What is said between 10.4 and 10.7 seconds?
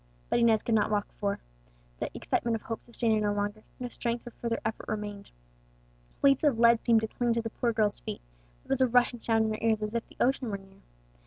were